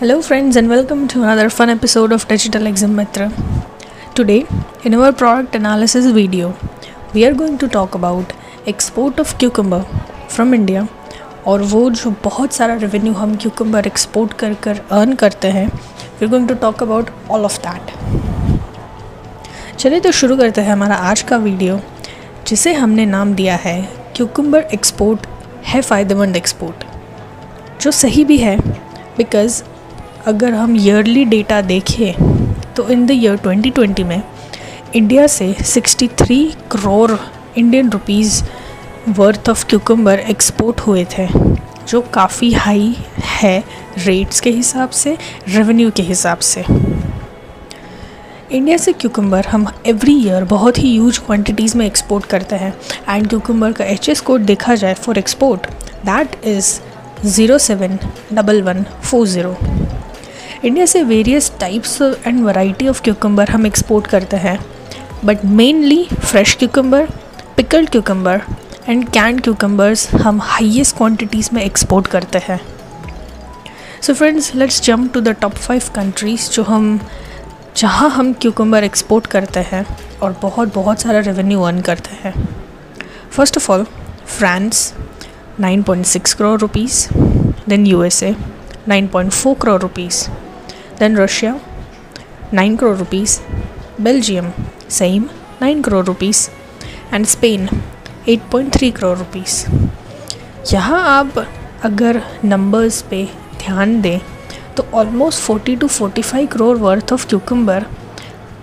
Hello, 0.00 0.22
friends, 0.22 0.54
and 0.54 0.68
welcome 0.68 1.08
to 1.08 1.24
another 1.24 1.50
fun 1.50 1.68
episode 1.68 2.12
of 2.12 2.28
Digital 2.28 2.66
Exam 2.66 2.94
Mitra. 2.94 3.32
Today, 4.14 4.46
in 4.84 4.94
our 4.94 5.12
product 5.12 5.56
analysis 5.56 6.06
video, 6.08 6.54
we 7.12 7.24
are 7.26 7.34
going 7.34 7.58
to 7.58 7.66
talk 7.66 7.96
about 7.96 8.32
export 8.64 9.18
of 9.18 9.32
cucumber 9.38 9.80
from 10.28 10.54
India 10.54 10.86
और 11.46 11.62
वो 11.72 11.80
जो 11.90 12.10
बहुत 12.24 12.52
सारा 12.52 12.74
revenue 12.74 13.12
हम 13.12 13.34
cucumber 13.36 13.86
export 13.86 14.32
कर 14.40 14.54
कर 14.64 14.80
earn 14.90 15.14
करते 15.22 15.48
हैं 15.56 15.66
we 15.66 16.24
are 16.24 16.30
going 16.30 16.48
to 16.48 16.54
talk 16.64 16.82
about 16.82 17.10
all 17.30 17.44
of 17.44 17.58
that 17.66 17.90
चलिए 19.78 20.00
तो 20.00 20.12
शुरू 20.20 20.36
करते 20.36 20.60
हैं 20.60 20.72
हमारा 20.72 20.96
आज 21.10 21.22
का 21.30 21.36
वीडियो 21.46 21.80
जिसे 22.48 22.74
हमने 22.74 23.06
नाम 23.06 23.34
दिया 23.34 23.56
है 23.64 23.80
क्यूकम्बर 24.16 24.68
एक्सपोर्ट 24.74 25.26
है 25.72 25.82
फ़ायदेमंद 25.82 26.36
एक्सपोर्ट 26.36 26.84
जो 27.82 27.90
सही 27.94 28.24
भी 28.24 28.38
है 28.38 28.56
बिकॉज़ 29.18 29.62
अगर 30.26 30.54
हम 30.54 30.76
ईयरली 30.76 31.24
डेटा 31.24 31.60
देखें 31.62 32.12
तो 32.74 32.88
इन 32.88 33.06
द 33.06 33.10
ईयर 33.10 33.36
2020 33.38 34.02
में 34.04 34.22
इंडिया 34.96 35.26
से 35.26 35.52
63 35.54 36.54
crore 36.72 37.10
Indian 37.58 37.90
rupees 37.90 38.42
worth 39.18 39.48
of 39.48 39.64
cucumber 39.66 40.18
export 40.20 40.80
हुए 40.80 41.04
थे, 41.04 41.26
जो 41.88 42.00
काफ़ी 42.14 42.52
हाई 42.52 42.94
है 43.24 43.58
रेट्स 43.98 44.40
के 44.40 44.50
हिसाब 44.50 44.90
से 44.90 45.16
रेवेन्यू 45.48 45.90
के 45.90 46.02
हिसाब 46.02 46.38
से। 46.38 46.64
इंडिया 48.50 48.76
से 48.76 48.92
क्यूकम्बर 48.92 49.46
हम 49.46 49.66
एवरी 49.86 50.16
ईयर 50.24 50.44
बहुत 50.44 50.78
ही 50.78 50.92
ह्यूज 50.92 51.18
क्वांटिटीज़ 51.18 51.76
में 51.78 51.86
एक्सपोर्ट 51.86 52.26
करते 52.26 52.56
हैं 52.56 52.74
एंड 53.08 53.28
क्यूकम्बर 53.28 53.72
का 53.72 53.84
एच 53.84 54.08
एस 54.08 54.20
कोड 54.20 54.40
देखा 54.44 54.74
जाए 54.74 54.94
for 54.94 55.18
export 55.18 55.66
that 56.06 56.44
is 56.46 56.78
zero 57.26 57.58
seven 57.58 57.98
double 58.32 58.62
one 58.62 58.84
four 59.02 59.26
zero 59.26 59.56
India 60.64 60.86
से 60.86 61.02
various 61.02 61.52
types 61.60 62.02
and 62.02 62.44
variety 62.44 62.88
of 62.88 63.02
cucumber 63.02 63.48
हम 63.48 63.66
एक्सपोर्ट 63.66 64.06
करते 64.06 64.36
हैं. 64.36 64.58
But 65.24 65.44
mainly 65.44 66.08
fresh 66.14 66.54
cucumber 66.54 67.08
pickled 67.56 67.90
cucumber 67.90 68.42
and 68.88 69.08
canned 69.08 69.40
cucumbers 69.40 70.14
हम 70.14 70.40
highest 70.42 70.96
quantities 70.96 71.50
में 71.52 71.62
export 71.62 72.06
करते 72.06 72.38
हैं. 72.38 72.60
So 74.02 74.14
friends 74.14 74.54
let's 74.54 74.82
jump 74.82 75.12
to 75.14 75.20
the 75.20 75.28
top 75.28 75.52
five 75.52 75.82
countries 75.94 76.50
जो 76.50 76.62
हम, 76.62 77.00
जहाँ 77.76 78.10
हम 78.10 78.32
क्यूकम्बर 78.32 78.84
एक्सपोर्ट 78.84 79.26
करते 79.26 79.60
हैं 79.60 79.86
और 80.22 80.38
बहुत 80.42 80.74
बहुत 80.74 81.00
सारा 81.00 81.18
रेवेन्यू 81.18 81.62
अर्न 81.62 81.80
करते 81.80 82.28
हैं. 82.28 82.48
First 83.30 83.56
of 83.56 83.72
all 83.72 83.86
France 84.38 84.94
9.6 85.60 86.34
crore 86.34 86.58
rupees. 86.58 86.96
Then 87.66 87.86
USA 87.86 88.34
9.4 88.86 89.54
crore 89.60 89.82
rupees. 89.82 90.28
Then 90.98 91.16
Russia 91.16 91.58
9 92.52 92.76
crore 92.78 92.96
rupees. 93.00 93.40
Belgium, 94.00 94.52
same 94.88 95.28
9 95.60 95.82
crore 95.82 96.04
rupees. 96.04 96.48
And 97.10 97.26
Spain 97.26 97.68
8.3 98.26 98.92
crore 98.96 99.16
rupees. 99.18 99.64
यहाँ 100.72 101.02
आप 101.18 101.38
अगर 101.84 102.20
नंबर्स 102.44 103.00
पे 103.10 103.24
ध्यान 103.58 104.00
दें 104.00 104.18
तो 104.76 104.86
almost 104.94 105.42
40 105.42 105.78
to 105.80 105.88
45 105.88 106.46
crore 106.52 106.76
worth 106.78 107.12
of 107.12 107.26
cucumber 107.28 107.86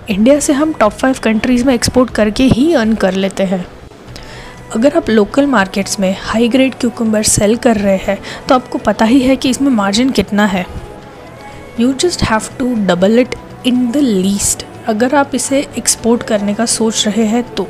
India 0.10 0.40
से 0.40 0.54
हम 0.54 0.74
टॉप 0.74 0.92
फाइव 0.92 1.20
कंट्रीज़ 1.24 1.66
में 1.66 1.74
एक्सपोर्ट 1.74 2.10
करके 2.16 2.44
ही 2.44 2.74
अर्न 2.74 2.94
कर 2.96 3.14
लेते 3.14 3.44
हैं। 3.44 3.66
अगर 4.76 4.98
आप 4.98 5.10
लोकल 5.10 5.46
मार्केट्स 5.48 6.00
में 6.00 6.16
हाई 6.22 6.48
ग्रेड 6.50 6.76
क्यूकम्बर 6.76 7.24
सेल 7.24 7.56
कर 7.58 7.78
रहे 7.78 7.98
हैं 7.98 8.18
तो 8.48 8.56
आपको 8.56 8.78
पता 8.78 9.06
ही 9.06 9.20
है 9.20 9.36
कि 9.36 9.50
इसमें 9.50 9.72
मार्जिन 9.72 10.10
कितना 10.10 10.46
है। 10.46 10.66
You 11.80 11.94
just 11.94 12.22
have 12.24 12.42
to 12.60 12.74
double 12.86 13.20
it 13.20 13.36
in 13.66 13.90
the 13.92 13.98
least 13.98 14.66
अगर 14.88 15.16
आप 15.16 15.32
इसे 15.36 15.60
एक्सपोर्ट 15.78 16.24
करने 16.24 16.54
का 16.54 16.66
सोच 16.66 17.08
रहे 17.08 17.24
हैं 17.26 17.44
तो। 17.56 17.68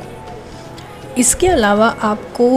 इसके 1.18 1.46
अलावा 1.48 1.88
आपको 2.02 2.48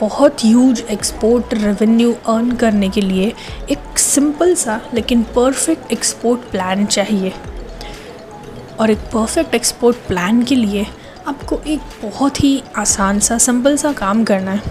बहुत 0.00 0.44
ह्यूज 0.44 0.82
एक्सपोर्ट 0.90 1.54
रेवेन्यू 1.54 2.12
अर्न 2.28 2.50
करने 2.56 2.88
के 2.88 3.00
लिए 3.00 3.32
एक 3.70 3.98
सिंपल 3.98 4.54
सा, 4.54 4.80
लेकिन 4.94 5.22
परफेक्ट 5.36 5.92
एक्सपोर्ट 5.92 6.50
प्लान 6.50 6.84
चाहिए। 6.86 7.32
और 8.80 8.90
एक 8.90 8.98
परफेक्ट 9.12 9.54
एक्सपोर्ट 9.54 9.96
प्लान 10.08 10.42
के 10.42 10.54
लिए 10.56 10.86
आपको 11.26 11.60
एक 11.66 11.80
बहुत 12.02 12.42
ही 12.44 12.62
आसान 12.78 13.18
सा 13.20 13.38
सिंपल 13.38 13.76
सा 13.76 13.92
काम 13.92 14.24
करना 14.24 14.50
है। 14.50 14.62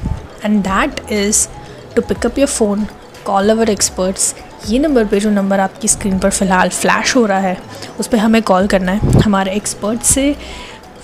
And 0.45 0.61
that 0.63 0.99
is 1.11 1.47
to 1.95 2.01
pick up 2.01 2.39
your 2.39 2.47
phone 2.49 2.85
call 3.25 3.49
our 3.49 3.69
experts 3.69 4.33
ये 4.69 4.79
नंबर 4.79 5.05
पे 5.05 5.19
जो 5.19 5.29
नंबर 5.29 5.59
आपकी 5.59 5.87
स्क्रीन 5.87 6.19
पर 6.19 6.29
फ़िलहाल 6.29 6.69
फ्लैश 6.69 7.15
हो 7.15 7.25
रहा 7.25 7.39
है, 7.39 7.57
उस 7.99 8.07
पर 8.07 8.17
हमें 8.17 8.41
कॉल 8.41 8.67
करना 8.67 8.91
है। 8.91 9.21
हमारे 9.21 9.51
एक्सपर्ट 9.51 10.01
से, 10.01 10.35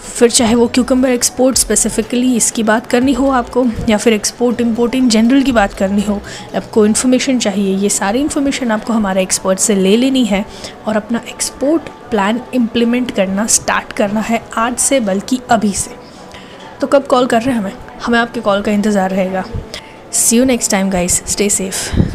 फिर 0.10 0.30
चाहे 0.30 0.56
वो 0.56 0.68
क्यूकम्बर 0.68 1.10
एक्सपोर्ट 1.10 1.58
स्पेसिफ़िकली 1.58 2.36
इसकी 2.36 2.64
बात 2.64 2.88
करनी 2.88 3.14
हो 3.14 3.30
आपको, 3.30 3.66
या 3.90 3.98
फिर 3.98 4.14
एक्सपोर्ट 4.14 4.62
इम्पोर्ट 4.62 4.96
इन 4.96 5.10
जनरल 5.10 5.42
की 5.44 5.52
बात 5.52 5.74
करनी 5.74 6.02
हो, 6.02 6.22
आपको 6.56 6.86
इन्फॉर्मेशन 6.86 7.40
चाहिए, 7.40 7.76
ये 7.76 7.90
सारी 7.90 8.20
इन्फॉर्मेशन 8.20 8.72
आपको 8.72 8.94
हमारे 8.94 9.22
एक्सपर्ट 9.22 9.60
से 9.60 9.76
ले 9.76 9.96
लेनी 9.98 10.24
है 10.26 10.46
और 10.88 10.98
अपना 10.98 11.22
एक्सपोर्ट 11.30 11.90
प्लान 12.12 12.42
इम्प्लीमेंट 12.54 13.12
करना 13.12 13.46
स्टार्ट 13.48 13.94
करना 13.94 14.20
है 14.20 14.42
आज 14.58 14.78
से, 14.78 15.00
बल्कि 15.00 15.40
अभी 15.50 15.74
से। 15.74 15.96
तो 16.82 16.88
कब 16.88 17.08
कॉल 17.08 17.26
कर 17.26 17.42
रहे 17.42 17.56
हैं 17.56 17.62
हमें? 17.62 17.74
हमें 18.06 18.20
आपके 18.20 18.40
कॉल 18.40 18.62
का 18.62 18.72
इंतज़ार 18.72 19.10
रहेगा। 19.10 19.44
See 20.14 20.38
you 20.38 20.44
next 20.44 20.72
time 20.72 20.90
guys 20.90 21.22
stay 21.28 21.50
safe 21.50 22.07